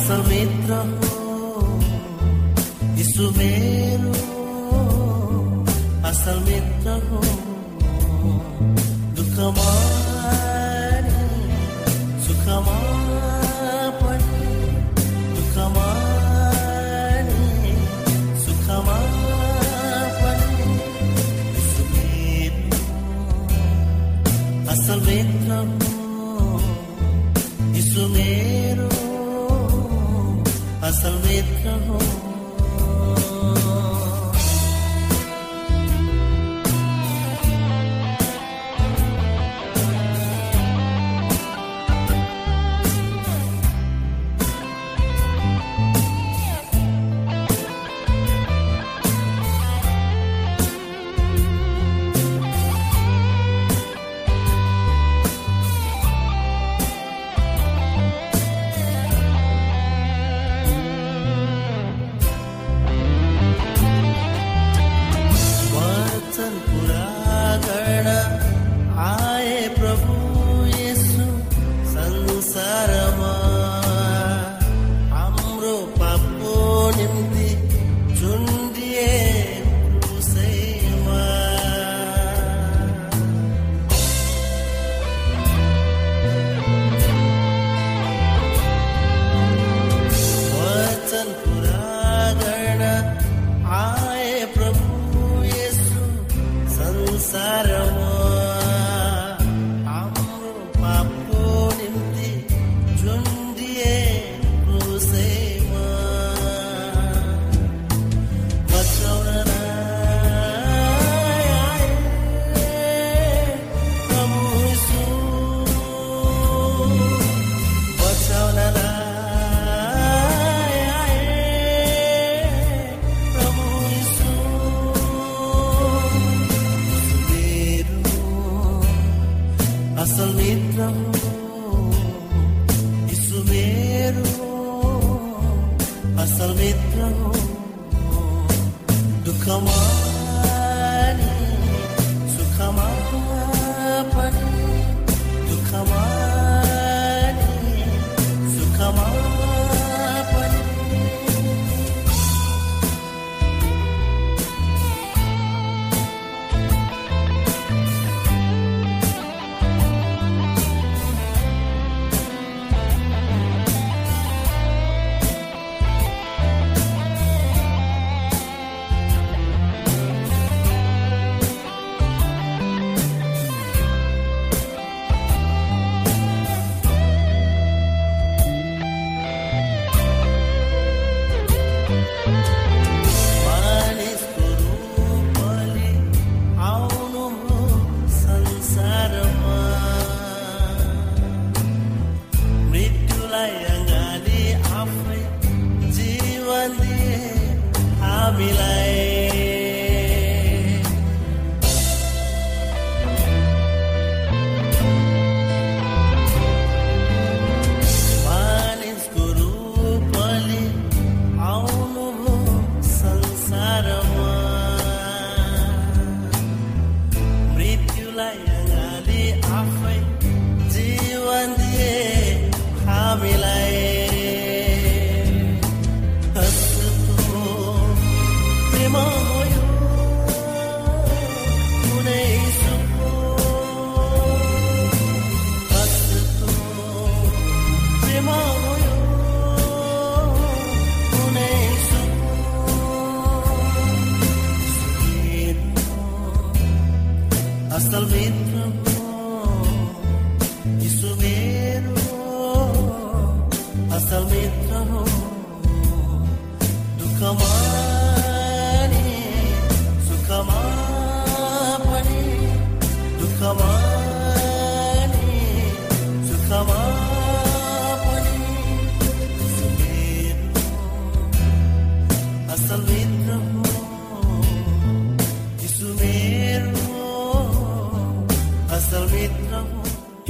[0.00, 1.12] Masamit ako
[2.96, 4.16] Di sumero
[6.00, 7.20] Asal mitra ko
[9.12, 9.84] Dukamani
[12.24, 13.60] Sukamapani
[15.36, 16.16] Dukamani
[18.40, 19.04] Sukamapani
[21.52, 22.72] Di sumero
[24.64, 25.92] Asal mitra ko
[27.76, 28.69] Di sumero
[31.00, 31.98] समेत रहो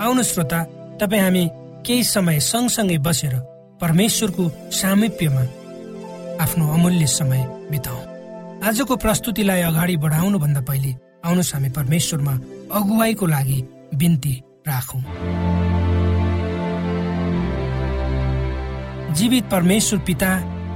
[0.00, 0.62] आउनु श्रोता
[1.00, 1.44] तपाईँ हामी
[1.86, 3.34] केही समय सँगसँगै बसेर
[3.80, 4.44] परमेश्वरको
[4.74, 5.42] सामिप्यमा
[6.42, 7.98] आफ्नो अमूल्य समय बिताउ।
[8.66, 10.92] आजको प्रस्तुतिलाई अगाडि बढाउनु भन्दा पहिले
[11.24, 12.34] आउनुहोस् हामी परमेश्वरमा
[12.74, 13.58] अगुवाईको लागि
[13.94, 14.34] बिन्ती
[14.68, 15.02] राखौँ।
[19.14, 20.30] जीवित परमेश्वर पिता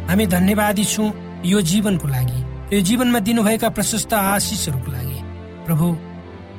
[0.09, 1.12] हामी धन्यवादी छौँ
[1.44, 2.41] यो जीवनको लागि
[2.76, 5.19] यो जीवनमा दिनुभएका प्रशस्त आशिषहरूको लागि।
[5.67, 5.87] प्रभु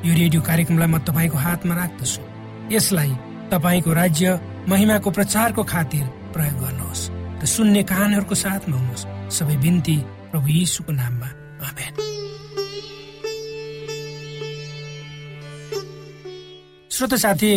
[0.08, 2.22] यो रेडियो कार्यक्रमलाई म तपाईँको हातमा राख्दछु।
[2.72, 3.12] यसलाई
[3.52, 4.40] तपाईँको राज्य
[4.70, 7.10] महिमाको प्रचारको खातिर प्रयोग गर्नुहोस्
[7.42, 9.08] र सुन्ने कानहरूको साथमा हुनुहोस्।
[9.38, 9.98] सबै बिन्ती
[10.32, 11.30] प्रभु यीशुको नाममा।
[11.70, 11.94] आमेन।
[16.92, 17.52] श्रोत साथी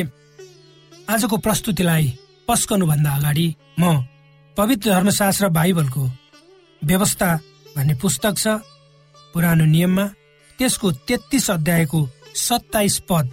[1.10, 2.06] आजको प्रस्तुतिलाई
[2.48, 4.06] भन्दा अगाडि म
[4.56, 6.04] पवित्र धर्मशास्त्र बाइबलको
[6.84, 7.30] व्यवस्था
[7.76, 8.46] भन्ने पुस्तक छ
[9.34, 10.04] पुरानो नियममा
[10.58, 12.00] त्यसको तेत्तिस अध्यायको
[12.36, 13.26] सत्ताइस पद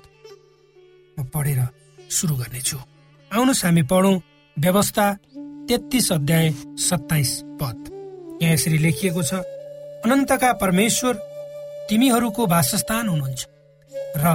[1.19, 1.59] म पढेर
[2.09, 2.77] सुरु गर्नेछु।
[3.31, 4.15] आउनुहोस् हामी पढौँ
[4.57, 5.05] व्यवस्था
[5.67, 6.49] तेत्तिस अध्याय
[6.79, 7.77] सत्ताइस पद।
[8.41, 9.33] यहाँ यसरी लेखिएको छ
[10.05, 11.13] अनन्तका परमेश्वर
[11.89, 13.41] तिमीहरूको वासस्थान हुनुहुन्छ
[14.17, 14.25] र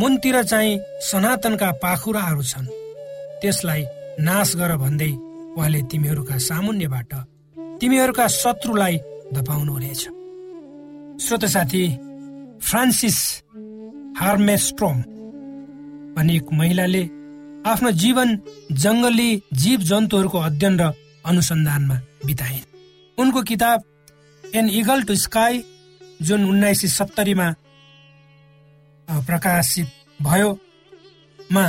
[0.00, 2.66] मुनतिर चाहिँ सनातनका पाखुराहरू छन्।
[3.40, 3.82] त्यसलाई
[4.20, 5.12] नाश गर भन्दै
[5.56, 7.12] उहाँले तिमीहरूका सामुन्यबाट
[7.80, 8.96] तिमीहरूका शत्रुलाई
[9.34, 10.02] धपाउनुहुनेछ
[11.22, 11.84] श्रोत साथी
[12.58, 13.18] फ्रान्सिस
[14.18, 14.96] हार्मेस्ट्रोम
[16.18, 17.02] भन्ने एक महिलाले
[17.70, 18.28] आफ्नो जीवन
[18.74, 20.82] जङ्गली जीव जन्तुहरूको अध्ययन र
[21.24, 21.96] अनुसन्धानमा
[22.26, 22.66] बिताइन्।
[23.18, 23.78] उनको किताब
[24.44, 25.62] एन इगल टु स्काई
[26.22, 27.48] जुन उन्नाइस सय सत्तरीमा
[29.08, 29.88] प्रकाशित
[30.22, 30.50] भयो
[31.38, 31.66] मा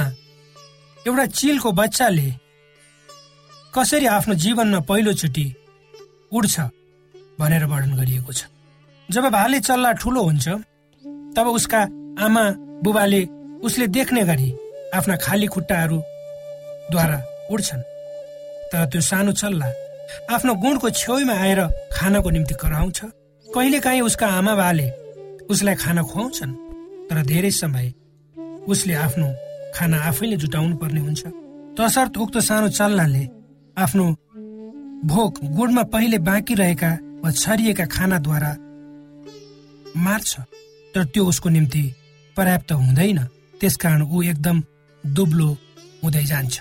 [1.05, 2.29] एउटा चिलको बच्चाले
[3.73, 5.47] कसरी आफ्नो जीवनमा पहिलोचोटि
[6.31, 6.55] उड्छ
[7.39, 8.41] भनेर वर्णन गरिएको छ।
[9.09, 10.47] जब भाले चल्ला ठुलो हुन्छ
[11.37, 11.81] तब उसका
[12.25, 12.49] आमा
[12.83, 13.21] बुबाले
[13.63, 14.49] उसले देख्ने गरी
[14.95, 17.19] आफ्ना खाली खुट्टाहरूद्वारा
[17.51, 17.81] उड्छन्।
[18.71, 19.67] तर त्यो सानो चल्ला
[20.33, 21.61] आफ्नो गुणको छेउमा आएर
[21.93, 22.99] खानको निम्ति कराउँछ।
[23.45, 24.87] कहिलेकाहीँ उसका आमा बाले
[25.49, 26.53] उसलाई खाना खुवाउँछन्
[27.09, 27.87] तर धेरै समय
[28.67, 29.27] उसले आफ्नो
[29.75, 31.23] खाना आफैले जुटाउनु पर्ने हुन्छ।
[31.77, 33.23] तसर्थ उक्त सानो चल्लाले
[33.77, 34.05] आफ्नो
[35.05, 36.91] भोक गुडमा पहिले बाँकी रहेका
[37.23, 38.51] वा छरिएका खानाद्वारा
[39.97, 40.31] मार्छ
[40.93, 41.83] तर त्यो उसको निम्ति
[42.37, 43.19] पर्याप्त हुँदैन।
[43.59, 44.57] त्यसकारण ऊ एकदम
[45.03, 45.49] दुब्लो
[46.03, 46.55] हुँदै जान्छ।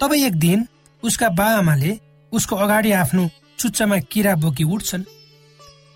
[0.00, 0.66] तब एक दिन
[1.02, 1.92] उसका बाआमाले
[2.32, 3.28] उसको अगाडि आफ्नो
[3.58, 5.02] चुच्चामा किरा बोकी उठ्छन्।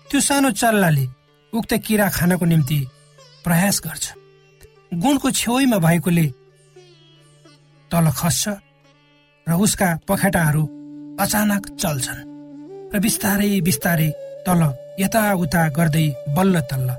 [0.07, 1.05] त्यो सानो चल्लाले
[1.53, 2.79] उक्त किरा खानको निम्ति
[3.45, 4.05] प्रयास गर्छ।
[4.93, 6.25] गुणको छेउमा भएकोले
[7.91, 8.47] तल खस्छ
[9.47, 10.63] र उसका पखेटाहरू
[11.19, 12.25] अचानक चल्छन्
[12.93, 14.09] र बिस्तारै बिस्तारै
[14.45, 14.61] तल
[14.99, 16.89] यताउता गर्दै बल्ल तल्ल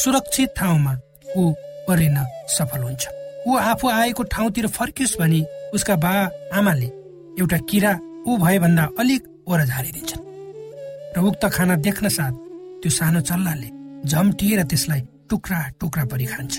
[0.00, 0.92] सुरक्षित ठाउँमा
[1.36, 1.42] ऊ
[1.88, 2.16] परिन
[2.48, 3.02] सफल हुन्छ।
[3.46, 6.12] ऊ आफू आएको ठाउँतिर फर्कियोस् भनी उसका बा
[6.54, 6.86] आमाले
[7.40, 7.92] एउटा किरा
[8.26, 10.22] ऊ भएभन्दा अलिक ओर झारिदिन्छन्।
[11.16, 12.32] र उक्त खाना देख्न साथ
[12.82, 13.68] त्यो सानो चल्लाले
[14.08, 15.00] झम्टिएर त्यसलाई
[15.30, 16.54] टुक्रा टुक्रा परि खान्छ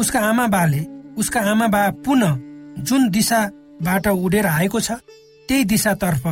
[0.00, 0.82] उसका आमा बाले
[1.18, 2.38] उसका आमा बा पुनः
[2.84, 4.92] जुन दिशाबाट उडेर आएको छ
[5.48, 6.24] त्यही दिशातर्फ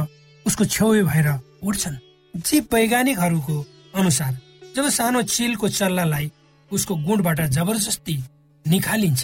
[0.46, 1.28] उसको छेउ भएर
[1.64, 1.96] उड्छन्।
[2.34, 3.56] जीव वैज्ञानिकहरूको
[3.94, 4.32] अनुसार
[4.76, 6.30] जब सानो चिलको चल्लालाई
[6.70, 8.16] उसको गुणबाट जबरजस्ती
[8.66, 9.23] निकालिन्छ।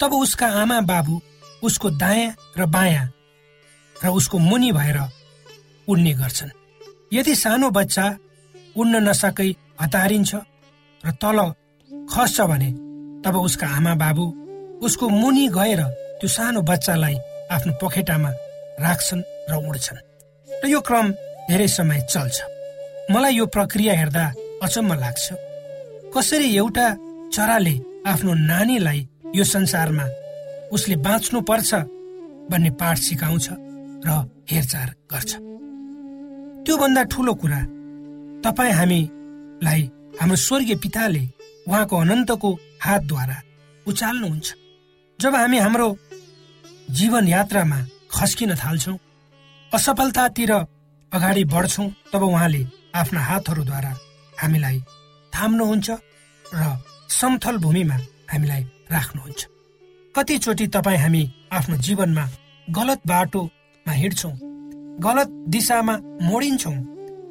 [0.00, 1.20] तब उसका आमा बाबु
[1.62, 3.06] उसको दायाँ र बायाँ
[3.96, 4.98] र उसको मुनि भएर
[5.88, 6.56] उड्ने गर्छन्।
[7.12, 8.04] यदि सानो बच्चा
[8.76, 9.50] उड्न नसकै
[9.82, 10.34] हतारिन्छ
[11.02, 11.38] र तल
[12.12, 12.70] खस्छ भने
[13.24, 14.24] तब उसका आमा बाबु
[14.86, 15.82] उसको मुनि गएर
[16.18, 17.16] त्यो सानो बच्चालाई
[17.50, 18.30] आफ्नो पखेटामा
[18.84, 19.98] राख्छन् र उड्छन्।
[20.62, 21.06] र यो क्रम
[21.48, 22.36] धेरै समय चल्छ।
[23.10, 24.24] मलाई यो प्रक्रिया हेर्दा
[24.62, 25.26] अचम्म लाग्छ।
[26.14, 26.86] कसरी एउटा
[27.34, 27.74] चराले
[28.06, 29.00] आफ्नो नानीलाई
[29.34, 30.04] यो संसारमा
[30.72, 31.74] उसले बाँच्नु पर्छ
[32.50, 33.48] भन्ने पाठ सिकाउँछ
[34.06, 34.08] र
[34.50, 35.30] हेरचाह गर्छ।
[36.64, 37.60] त्योभन्दा ठुलो कुरा
[38.44, 39.82] तपाईँ हामीलाई
[40.20, 41.22] हाम्रो स्वर्गीय पिताले
[41.68, 42.50] उहाँको अनन्तको
[42.84, 43.36] हातद्वारा
[43.86, 44.48] उचाल्नुहुन्छ।
[45.18, 45.88] जब हामी हाम्रो
[46.88, 47.78] जीवन यात्रामा
[48.10, 48.98] खस्किन थाल्छौँ
[49.72, 50.52] असफलतातिर
[51.12, 52.62] अगाडि बढ्छौँ तब उहाँले
[52.94, 53.92] आफ्ना हातहरूद्वारा
[54.40, 54.78] हामीलाई
[55.32, 55.88] थाम्नुहुन्छ
[56.44, 56.62] र
[57.08, 57.96] समथल भूमिमा
[58.32, 58.62] हामीलाई
[58.92, 59.40] राख्नुहुन्छ।
[60.14, 61.22] कतिचोटि तपाईँ हामी
[61.52, 62.24] आफ्नो जीवनमा
[62.68, 64.32] गलत बाटोमा हिँड्छौँ
[65.06, 65.94] गलत दिशामा
[66.28, 66.76] मोडिन्छौँ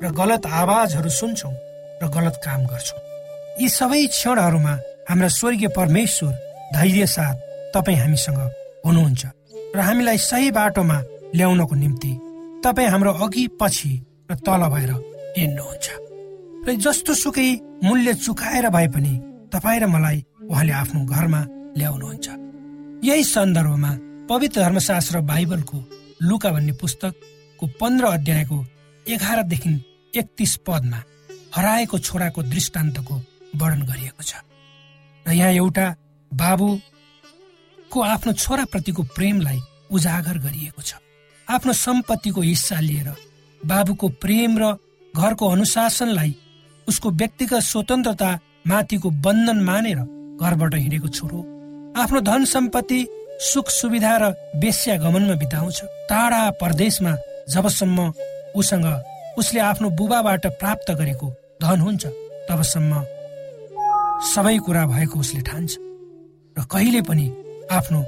[0.04, 1.54] र गलत आवाजहरू सुन्छौँ
[2.02, 3.00] र गलत काम गर्छौँ।
[3.62, 4.74] यी सबै क्षणहरूमा
[5.10, 6.34] हाम्रा स्वर्गीय परमेश्वर
[6.76, 7.36] धैर्य साथ
[7.76, 8.40] तपाईँ हामीसँग
[8.86, 9.24] हुनुहुन्छ
[9.76, 10.98] र हामीलाई सही बाटोमा
[11.38, 12.12] ल्याउनको निम्ति
[12.66, 13.94] तपाईँ हाम्रो अघि पछि
[14.32, 14.92] र तल भएर
[15.38, 15.88] हिँड्नुहुन्छ।
[16.66, 17.50] र जस्तो सुकै
[17.86, 19.14] मूल्य चुकाएर भए पनि
[19.52, 20.18] तपाईँ र मलाई
[20.50, 21.42] उहाँले आफ्नो घरमा
[21.78, 22.28] ल्याउनुहुन्छ।
[23.04, 23.92] यही सन्दर्भमा
[24.30, 25.78] पवित्र धर्मशास्त्र बाइबलको
[26.22, 28.58] लुका भन्ने पुस्तकको पन्ध्र अध्यायको
[29.06, 29.74] एघारदेखि
[30.14, 31.00] एकतिस पदमा
[31.56, 33.16] हराएको छोराको दृष्टान्तको
[33.56, 34.34] वर्णन गरिएको छ।
[35.26, 35.86] र यहाँ एउटा
[36.32, 39.60] बाबुको आफ्नो छोराप्रतिको प्रेमलाई
[39.92, 41.00] उजागर गरिएको छ।
[41.48, 43.10] आफ्नो सम्पत्तिको हिस्सा लिएर
[43.62, 44.64] बाबुको प्रेम र
[45.14, 46.36] घरको अनुशासनलाई
[46.88, 48.30] उसको व्यक्तिगत स्वतन्त्रता
[48.68, 50.00] माथिको बन्धन मानेर
[50.42, 51.40] घरबाट हिँडेको छोरो
[52.02, 53.00] आफ्नो धन सम्पत्ति
[53.42, 54.24] सुख सुविधा र
[54.62, 57.12] बेस्या गमनमा बिताउँछ। टाढा परदेशमा
[57.54, 58.12] जबसम्म
[58.60, 58.86] उसँग
[59.38, 61.28] उसले आफ्नो बुबाबाट प्राप्त गरेको
[61.62, 62.06] धन हुन्छ
[62.50, 63.04] तबसम्म
[64.34, 65.74] सबै कुरा भएको उसले ठान्छ।
[66.56, 67.26] र कहिले पनि
[67.72, 68.00] आफ्नो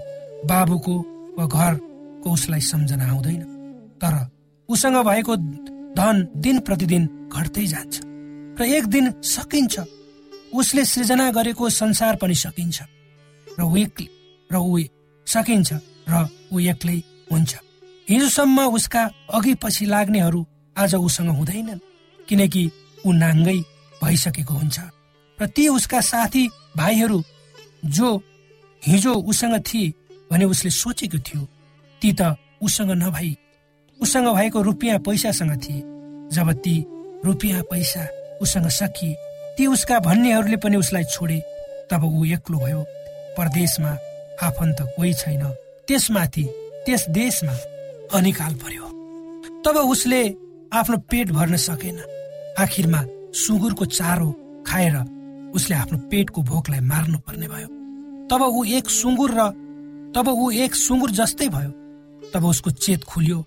[0.49, 0.95] बाबुको
[1.37, 3.41] वा घरको उसलाई सम्झना आउँदैन।
[4.01, 4.13] तर
[4.69, 5.35] उसँग भएको
[5.99, 7.95] धन दिन प्रतिदिन घट्दै जान्छ।
[8.59, 9.79] र एक दिन सकिन्छ।
[10.53, 12.81] उसले सृजना गरेको संसार पनि सकिन्छ
[13.59, 13.75] र ऊ
[14.49, 14.77] र ऊ
[15.27, 15.69] सकिन्छ
[16.09, 16.97] र ऊ एक्लै
[17.31, 17.51] हुन्छ।
[18.07, 19.03] हिजोसम्म उसका
[19.33, 21.79] अघि पछि लाग्नेहरू आज उसँग हुँदैनन्
[22.27, 22.63] किनकि
[23.05, 23.59] ऊ नाङ्गै
[24.01, 24.79] भइसकेको हुन्छ।
[25.39, 26.43] र ती उसका साथी
[26.77, 27.23] भाइहरू
[27.85, 28.07] जो
[28.81, 29.93] हिजो उसँग थिए
[30.31, 31.41] भने उसले सोचेको थियो
[32.01, 33.31] ती त उसँग नभई
[33.99, 35.81] उसँग भएको रुपियाँ पैसासँग थिए
[36.33, 36.75] जब ती
[37.25, 38.03] रुपियाँ पैसा
[38.41, 39.28] उसँग सकिए
[39.59, 41.37] ती उसका भन्नेहरूले पनि उसलाई छोडे।
[41.91, 42.81] तब ऊ एक्लो भयो।
[43.37, 43.91] परदेशमा
[44.47, 45.43] आफन्त कोही छैन।
[45.87, 46.43] त्यसमाथि
[46.85, 47.53] त्यस देशमा
[48.15, 48.85] अनिकाल पर्यो।
[49.65, 50.21] तब उसले
[50.71, 51.99] आफ्नो पेट भर्न सकेन।
[52.55, 53.03] आखिरमा
[53.35, 54.29] सुँगुरको चारो
[54.63, 54.95] खाएर
[55.55, 57.67] उसले आफ्नो पेटको भोकलाई मार्नु पर्ने भयो।
[58.31, 59.51] तब ऊ एक सुँगुर र
[60.15, 61.71] तब ऊ एक सुँगुर जस्तै भयो।
[62.31, 63.45] तब उसको चेत खुल्यो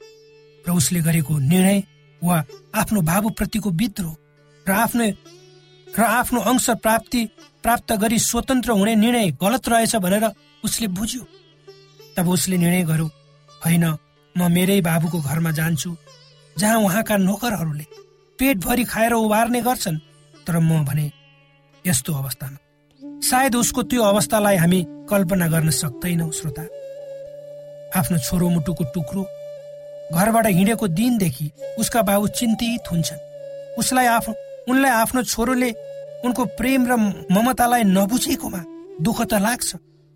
[0.68, 1.82] र उसले गरेको निर्णय
[2.22, 4.16] वा आफ्नो बाबुप्रतिको विद्रोह
[4.66, 5.06] र आफ्नो
[5.98, 7.24] र आफ्नो अंश प्राप्ति
[7.62, 10.24] प्राप्त गरी स्वतन्त्र हुने निर्णय गलत रहेछ भनेर
[10.64, 11.22] उसले बुझ्यो।
[12.16, 13.06] तब उसले निर्णय गर्यो
[13.60, 13.84] होइन
[14.34, 15.96] म मेरै बाबुको घरमा जान्छु
[16.56, 17.86] जहाँ उहाँका नोकरहरूले
[18.38, 19.98] पेटभरि खाएर उभार्ने गर्छन्।
[20.46, 21.10] तर म भने
[21.84, 22.58] यस्तो अवस्थामा।
[23.20, 24.80] सायद उसको त्यो अवस्थालाई हामी
[25.10, 26.62] कल्पना गर्न सक्दैनौँ श्रोता।
[27.98, 29.22] आफ्नो छोरो मुटुको टुक्रो
[30.14, 33.20] घरबाट हिँडेको दिनदेखि उसका बाबु चिन्तित हुन्छन्।
[33.78, 34.34] उसलाई आफ्नो
[34.68, 35.70] उनलाई आफ्नो छोरोले
[36.24, 36.92] उनको प्रेम र
[37.34, 38.60] ममतालाई नबुझेकोमा
[39.04, 39.70] दुःख त लाग्छ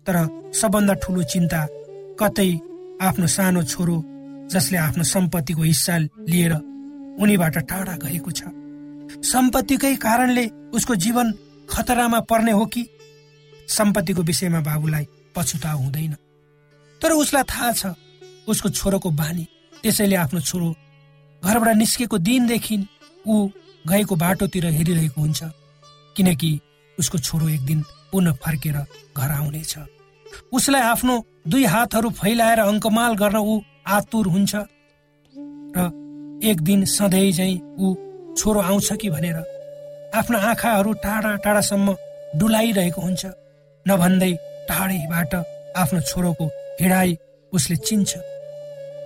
[0.05, 0.17] तर
[0.59, 1.61] सबभन्दा ठुलो चिन्ता
[2.19, 2.51] कतै
[3.07, 3.97] आफ्नो सानो छोरो
[4.51, 5.97] जसले आफ्नो सम्पत्तिको हिस्सा
[6.31, 6.53] लिएर
[7.21, 8.41] उनीबाट टाढा गएको छ।
[9.23, 11.27] सम्पत्तिकै कारणले उसको जीवन
[11.69, 12.83] खतरामा पर्ने हो कि?
[13.67, 16.13] सम्पत्तिको विषयमा बाबुलाई पछुता हुँदैन।
[17.01, 17.93] तर उसलाई थाहा छ
[18.47, 19.45] उसको छोरोको बानी
[19.83, 20.67] त्यसैले आफ्नो छोरो
[21.43, 22.77] घरबाट निस्केको दिनदेखि
[23.27, 23.35] ऊ
[23.89, 25.43] गएको बाटोतिर हेरिरहेको हुन्छ
[26.15, 26.51] किनकि
[26.97, 28.77] उसको छोरो एक दिन पुनः फर्केर
[29.17, 29.73] घर आउनेछ।
[30.53, 31.13] उसलाई आफ्नो
[31.47, 34.55] दुई हातहरू फैलाएर अङ्कमाल गर्न ऊ आतुर हुन्छ
[35.77, 35.79] र
[36.49, 37.85] एक दिन सधैँ झै ऊ
[38.37, 39.37] छोरो आउँछ कि भनेर
[40.15, 41.95] आफ्नो आँखाहरू टाढा टाढासम्म
[42.39, 43.25] डुलाइरहेको हुन्छ
[43.85, 44.33] नभन्दै
[44.69, 45.33] टाढैबाट
[45.81, 46.45] आफ्नो छोरोको
[46.81, 47.17] हिँडाइ
[47.53, 48.11] उसले चिन्छ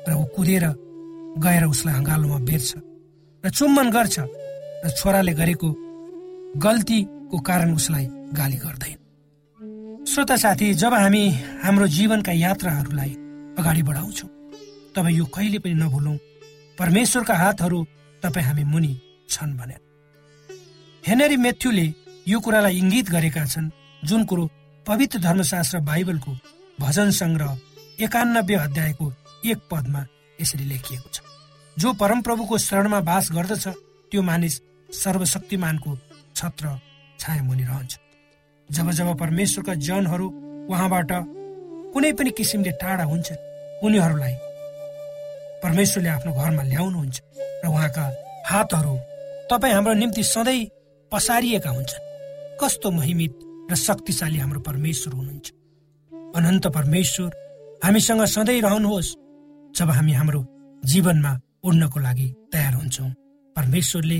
[0.08, 0.66] र ऊ कुदेर
[1.46, 2.72] गएर उसलाई हँगालोमा बेर्छ
[3.44, 4.20] र चुम्बन गर्छ।
[4.84, 5.70] र छोराले गरेको
[6.58, 8.98] गल्तीको कारण उसलाई गाली गर्दैन।
[10.06, 11.24] श्रोता साथी जब हामी
[11.64, 13.12] हाम्रो जीवनका यात्राहरूलाई
[13.60, 14.30] अगाडि बढाउँछौँ
[14.96, 16.18] तब यो कहिले पनि नभुलौँ।
[16.80, 17.80] परमेश्वरका हातहरू
[18.24, 18.94] तपाईँ हामी मुनि
[19.30, 19.82] छन् भनेर
[21.04, 21.86] हेनरी मेथ्युले
[22.28, 23.70] यो कुरालाई इङ्गित गरेका छन्
[24.02, 24.50] जुन कुरो
[24.86, 26.32] पवित्र धर्मशास्त्र बाइबलको
[26.80, 29.14] भजन सङ्ग्रह एकानब्बे अध्यायको
[29.46, 30.02] एक पदमा
[30.42, 31.22] यसरी लेखिएको छ।
[31.78, 33.68] जो परमप्रभुको शरणमा बास गर्दछ
[34.12, 34.60] त्यो मानिस
[34.94, 35.92] सर्वशक्तिमानको
[36.36, 36.66] छत्र
[37.20, 37.94] छाया मुनि रहन्छ।
[38.70, 40.28] जब जब परमेश्वरका जनहरू
[40.72, 41.12] उहाँबाट
[41.94, 43.28] कुनै पनि किसिमले टाढा हुन्छ
[43.84, 44.36] उनीहरूलाई
[45.64, 47.18] परमेश्वरले आफ्नो घरमा ल्याउनुहुन्छ
[47.64, 48.06] र उहाँका
[48.50, 48.96] हातहरू
[49.52, 50.70] तपाईँ हाम्रो निम्ति सधैँ
[51.12, 52.08] पसारिएका हुन्छन्।
[52.62, 53.34] कस्तो महिमित
[53.72, 55.48] र शक्तिशाली हाम्रो परमेश्वर हुनुहुन्छ।
[56.38, 57.30] अनन्त परमेश्वर
[57.84, 59.16] हामीसँग सधैँ रहनुहोस्।
[59.76, 60.42] जब हामी हाम्रो
[60.84, 61.32] जीवनमा
[61.64, 63.10] उड्नको लागि तयार हुन्छौँ
[63.56, 64.20] परमेश्वरले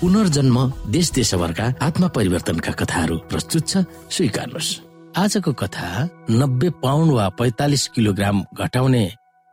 [0.00, 0.56] पुनर्जन्म
[0.92, 3.80] देश देशभरका आत्मा परिवर्तनका कथाहरू प्रस्तुत छ
[4.12, 4.70] स्वीकार्नुहोस्।
[5.16, 5.86] आजको कथा
[6.30, 9.00] नब्बे पाउन्ड वा पैतालिस किलोग्राम घटाउने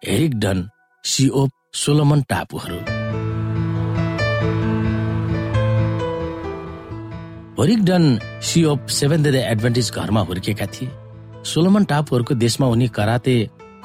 [0.02, 0.68] हेरिक डन
[1.04, 2.80] सिओप सोलोमन टापुहरू।
[7.58, 8.04] होरिकडन
[8.44, 10.92] सिओप सेभेन डे एडभान्टेज घरमा हुर्केका थिए।
[11.48, 13.36] सोलोमन टापुहरूको देशमा उनी कराते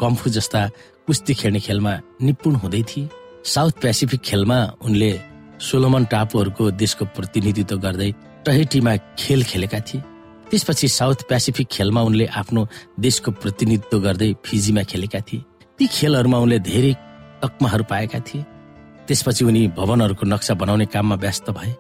[0.01, 0.67] कम्फु जस्ता
[1.07, 3.09] कुस्ती खेल्ने खेलमा निपुण हुँदै थिए।
[3.47, 5.13] साउथ पेसिफिक खेलमा उनले
[5.61, 8.11] सोलोमन टापुहरूको देशको प्रतिनिधित्व गर्दै
[8.47, 10.01] टहेटीमा खेल खेलेका थिए।
[10.51, 12.67] त्यसपछि साउथ पेसिफिक खेलमा उनले आफ्नो
[13.01, 15.45] देशको प्रतिनिधित्व गर्दै फिजीमा खेलेका थिए।
[15.79, 16.93] ती खेलहरूमा उनले धेरै
[17.43, 18.45] तकमाहरू पाएका थिए।
[19.09, 21.75] त्यसपछि उनी भवनहरूको नक्सा बनाउने काममा व्यस्त भए।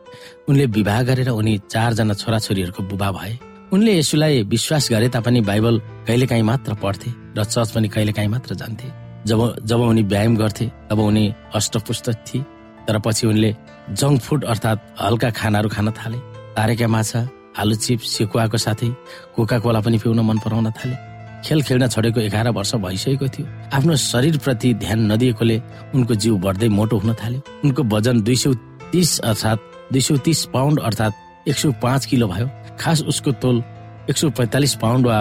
[0.48, 3.38] उनले विवाह गरेर उनी चारजना छोराछोरीहरूको बुबा भए।
[3.72, 8.88] उनले यसुलाई विश्वास गरे तापनि बाइबल कहिलेकाहीँ मात्र पढ्थे र चर्च पनि कहिलेकाहीँ मात्र जान्थे।
[9.26, 12.44] जब जब उनी व्यायाम गर्थे तब उनी अष्टपुष्ट थिए।
[12.88, 13.50] तर पछि उनले
[13.92, 16.18] जङ्क फुड अर्थात् हल्का खानाहरू खान थाले।
[16.56, 17.20] तारेका माछा
[17.60, 18.88] आलु चिप्स सेकुवाको साथै
[19.36, 20.96] कोका कोला पनि पिउन मन पराउन थाले।
[21.44, 23.46] खेल खेल्न छोडेको एघार वर्ष भइसकेको थियो।
[23.76, 25.56] आफ्नो शरीरप्रति ध्यान नदिएकोले
[25.94, 28.52] उनको जिउ बढ्दै मोटो हुन थाल्यो। उनको वजन दुई सौ
[28.92, 29.60] तिस अर्थात्
[29.92, 32.48] दुई सौ तिस पाउन्ड अर्थात् एक सौ पाँच किलो भयो।
[32.80, 33.62] खास उसको तोल
[34.10, 35.18] एक सौ पैँतालिस पाउन्ड वा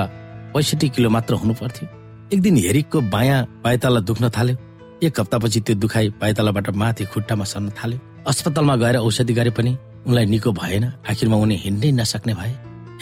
[0.54, 1.88] पैँसठी किलो मात्र हुनु पर्थ्यो
[2.34, 4.56] एक दिन हेरिकको बायाँ पाइताला दुख्न थाल्यो।
[5.04, 10.26] एक हप्तापछि त्यो दुखाइ पाइतालाबाट माथि खुट्टामा सर्न थाल्यो। अस्पतालमा गएर औषधि गरे पनि उनलाई
[10.26, 12.54] निको भएन। आखिरमा उनी हिँड्नै नसक्ने भए।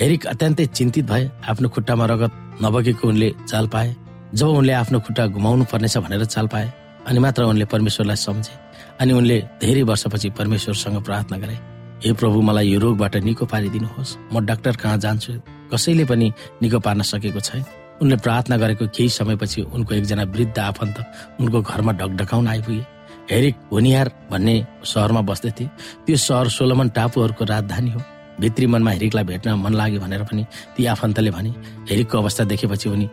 [0.01, 2.31] हेरिक अत्यन्तै चिन्तित भए। आफ्नो खुट्टामा रगत
[2.63, 3.95] नबगेको उनले चाल पाए।
[4.35, 6.67] जब उनले आफ्नो खुट्टा घुमाउनु पर्नेछ भनेर चाल पाए
[7.07, 8.53] अनि मात्र उनले परमेश्वरलाई सम्झे।
[8.99, 11.55] अनि उनले धेरै वर्षपछि परमेश्वरसँग प्रार्थना गरे।
[12.03, 15.33] हे प्रभु मलाई यो रोगबाट निको पारिदिनुहोस्। म डाक्टर कहाँ जान्छु?
[15.73, 16.27] कसैले पनि
[16.61, 17.63] निको पार्न सकेको छैन।
[18.01, 20.97] उनले प्रार्थना गरेको केही समयपछि उनको एकजना वृद्ध आफन्त
[21.39, 22.83] उनको घरमा ढकढकाउन आइपुगे।
[23.31, 25.65] हेरिक होनियार भन्ने सहरमा बस्दथे
[26.05, 28.01] त्यो सहर सोलोमन टापुहरूको राजधानी हो।
[28.39, 30.45] भित्री मनमा हेरिकलाई भेट्न मन लाग्यो भनेर पनि
[30.77, 31.49] ती आफन्तले भने।
[31.89, 33.09] हेरिकको अवस्था देखेपछि उनी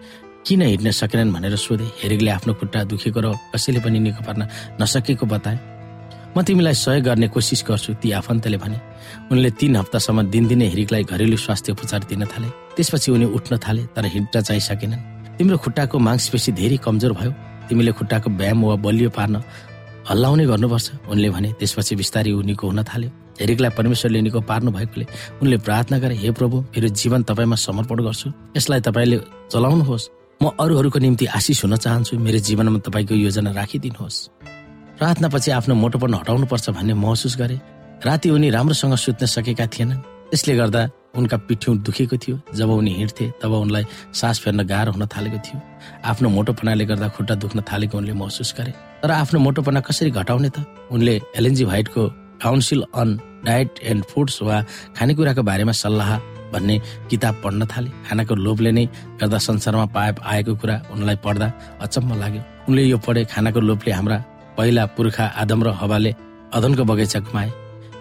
[0.46, 4.48] किन हिँड्न सकेनन् भनेर सोधे। हेरिकले आफ्नो खुट्टा दुखेको र कसैले पनि निको पार्न
[4.82, 5.58] नसकेको बताए।
[6.36, 8.78] म तिमीलाई सहयोग गर्ने कोसिस गर्छु। ती आफन्तले भने।
[9.30, 14.04] उनले तीन हप्तासम्म दिनदिनै हेरिकलाई घरेलु स्वास्थ्य उपचार दिन थाले। त्यसपछि उनी उठ्न थाले तर
[14.14, 15.02] हिँड्न चाहिँ सकेनन्
[15.38, 17.32] तिम्रो खुट्टाको मांसपेशी धेरै कमजोर भयो।
[17.68, 19.42] तिमीले खुट्टाको व्यायाम वा बलियो पार्न
[20.08, 25.06] हल्लाउने गर्नुपर्छ। उनले भने त्यसपछि बिस्तारै ऊ निको हुन थाल्यो। हेरिकलाई परमेश्वरले निको पार्नु भएकोले
[25.42, 29.18] उनले प्रार्थना गरे हे प्रभु मेरो जीवन तपाईँमा समर्पण गर्छु। यसलाई तपाईँले
[29.52, 30.04] चलाउनुहोस्।
[30.42, 34.16] म अरूहरूको निम्ति आशिष हुन चाहन्छु। मेरो जीवनमा तपाईँको योजना राखिदिनुहोस्।
[34.98, 37.56] प्रार्थनापछि आफ्नो मोटोपन हटाउनुपर्छ भन्ने महसुस गरे।
[38.06, 40.82] राति उनी राम्रोसँग सुत्न सकेका थिएनन्। त्यसले गर्दा
[41.16, 45.60] उनका पिठ्यौँ दुखेको थियो। जब उनी हिँड्थे तब उनलाई सास फेर्न गाह्रो हुन थालेको थियो।
[46.04, 48.72] आफ्नो मोटोपनाले गर्दा खुट्टा दुख्न थालेको उनले महसुस गरे।
[49.02, 50.64] तर आफ्नो मोटोपना कसरी घटाउने त?
[50.90, 52.02] उनले LNG भाइटको
[52.42, 53.08] council on
[53.44, 54.56] diet and foods वा
[54.96, 56.18] खानेकुराको बारेमा सल्लाह
[56.52, 58.84] भन्ने किताब पढ्न थाले। खानाको लोभले नै
[59.20, 61.46] गर्दा संसारमा पाए आएको कुरा उनलाई पढ्दा
[61.80, 64.18] अचम्म लाग्यो। उनले यो पढे खानाको लोभले हाम्रा
[64.56, 66.14] पहिला पुर्खा आदम र हवाले
[66.52, 67.50] अदनको बगैँचा गुमाए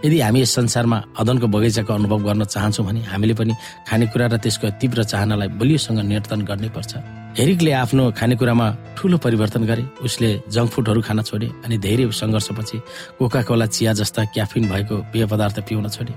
[0.06, 3.54] यदि हामी यस संसारमा अदनको बगैँचाको अनुभव गर्न चाहन्छौँ भने हामीले पनि
[3.86, 6.92] खानेकुरा र त्यसको तीव्र चाहनालाई बलियोसँग नियन्त्रण गर्नै पर्छ।
[7.38, 12.78] हेरिकले आफ्नो खानेकुरामा ठुलो परिवर्तन गरे उसले जङ्क फुडहरू खान छोडे अनि धेरै सङ्घर्षपछि
[13.22, 16.14] कोका कोला चिया जस्ता क्याफिन भएको पेय पदार्थ पिउन छोडे।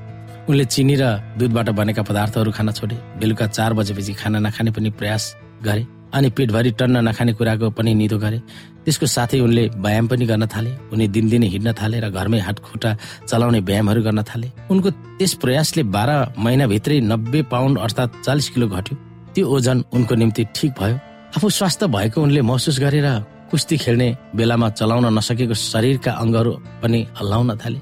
[0.49, 1.05] उनले चिनी र
[1.39, 5.25] दुधबाट बनेका पदार्थहरू खान छोडे बेलुका चार बजेपछि खाना नखाने पनि प्रयास
[5.61, 5.85] गरे।
[6.15, 8.39] अनि पेटभरि टन्न नखाने कुराको पनि निदो गरे।
[8.85, 12.91] त्यसको साथै उनले व्यायाम पनि गर्न थाले। उनी दिनदिनै हिँड्न थाले र घरमै हात खुट्टा
[13.27, 18.95] चलाउने व्यायामहरू गर्न थाले। उनको त्यस प्रयासले बाह्र महिनाभित्रै नब्बे पाउन्ड अर्थात् चालिस किलो घट्यो।
[19.35, 20.97] त्यो ओजन उनको निम्ति ठिक भयो।
[21.37, 23.09] आफू स्वास्थ्य भएको उनले महसुस गरेर
[23.51, 27.79] कुस्ती खेल्ने बेलामा चलाउन नसकेको शरीरका अङ्गहरू पनि हल्लाउन थाले।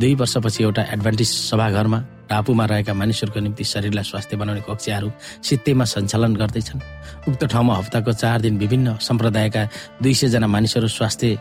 [0.00, 5.08] दुई वर्षपछि एउटा एडभान्टेज सभाघरमा टापुमा रहेका मानिसहरूको निम्ति शरीरलाई स्वास्थ्य बनाउने कक्षाहरू
[5.42, 6.80] सित्तैमा सञ्चालन गर्दैछन्।
[7.28, 9.62] उक्त ठाउँमा हप्ताको चार दिन विभिन्न सम्प्रदायका
[10.02, 11.38] दुई सयजना मानिसहरू स्वास्थ्य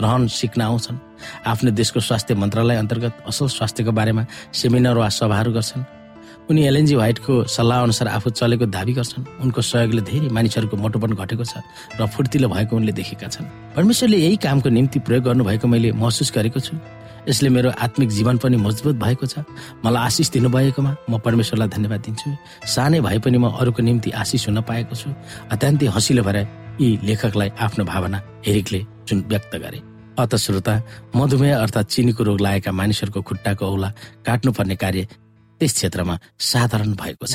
[0.00, 0.96] रहन सिक्न आउँछन्।
[1.46, 4.22] आफ्नो देशको स्वास्थ्य मन्त्रालय अन्तर्गत असल स्वास्थ्यको बारेमा
[4.52, 5.84] सेमिनार वा सभाहरू गर्छन्।
[6.46, 11.44] उनी एलएनजी व्हाइटको सल्लाह अनुसार आफू चलेको दावी गर्छन्। उनको सहयोगले धेरै मानिसहरूको मोटोपन घटेको
[11.44, 11.58] छ
[11.98, 16.60] र फुर्तिलो भएको उनले देखेका छन्। परमेश्वरले यही कामको निम्ति प्रयोग गर्नुभएको मैले महसुस गरेको
[16.60, 16.76] छु।
[17.28, 19.42] यसले मेरो आत्मिक जीवन पनि मजबुत भएको छ।
[19.84, 22.30] मलाई आशिष दिनुभएकोमा म परमेश्वरलाई धन्यवाद दिन्छु।
[22.64, 25.10] सानै भए पनि म अरूको निम्ति आशिष हुन पाएको छु।
[25.50, 26.38] अत्यन्तै हँसिलो भएर
[26.80, 29.80] यी लेखकलाई आफ्नो भावना हेरिकले जुन व्यक्त गरे।
[30.16, 30.74] अत श्रोता
[31.16, 33.88] मधुमेह अर्थात् चिनीको रोग लागेका मानिसहरूको खुट्टाको औला
[34.26, 35.02] काट्नुपर्ने कार्य
[35.60, 37.34] त्यस क्षेत्रमा साधारण भएको छ।